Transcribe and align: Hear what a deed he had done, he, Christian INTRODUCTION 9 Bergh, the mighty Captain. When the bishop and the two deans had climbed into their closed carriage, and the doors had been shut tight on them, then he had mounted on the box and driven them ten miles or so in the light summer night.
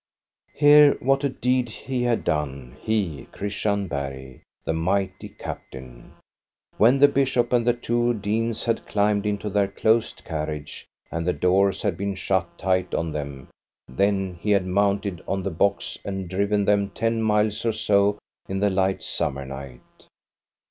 Hear 0.55 0.95
what 0.99 1.23
a 1.23 1.29
deed 1.29 1.69
he 1.69 2.01
had 2.01 2.23
done, 2.23 2.75
he, 2.81 3.27
Christian 3.31 3.81
INTRODUCTION 3.83 4.19
9 4.31 4.33
Bergh, 4.33 4.41
the 4.65 4.73
mighty 4.73 5.29
Captain. 5.29 6.13
When 6.77 6.97
the 6.97 7.07
bishop 7.07 7.53
and 7.53 7.67
the 7.67 7.75
two 7.75 8.15
deans 8.15 8.65
had 8.65 8.87
climbed 8.87 9.27
into 9.27 9.47
their 9.47 9.67
closed 9.67 10.23
carriage, 10.25 10.87
and 11.11 11.27
the 11.27 11.33
doors 11.33 11.83
had 11.83 11.97
been 11.97 12.15
shut 12.15 12.57
tight 12.57 12.95
on 12.95 13.11
them, 13.11 13.49
then 13.87 14.39
he 14.41 14.49
had 14.49 14.65
mounted 14.65 15.21
on 15.27 15.43
the 15.43 15.51
box 15.51 15.99
and 16.03 16.27
driven 16.27 16.65
them 16.65 16.89
ten 16.89 17.21
miles 17.21 17.63
or 17.63 17.71
so 17.73 18.17
in 18.49 18.59
the 18.59 18.71
light 18.71 19.03
summer 19.03 19.45
night. 19.45 19.81